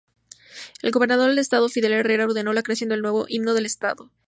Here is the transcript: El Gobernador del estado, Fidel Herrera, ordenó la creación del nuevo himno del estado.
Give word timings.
El 0.81 0.89
Gobernador 0.89 1.29
del 1.29 1.37
estado, 1.37 1.69
Fidel 1.69 1.91
Herrera, 1.93 2.25
ordenó 2.25 2.53
la 2.53 2.63
creación 2.63 2.89
del 2.89 3.03
nuevo 3.03 3.27
himno 3.29 3.53
del 3.53 3.67
estado. 3.67 4.09